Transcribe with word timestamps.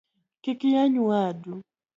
Kik 0.43 0.61
iyany 0.69 0.97
wadu 1.07 1.53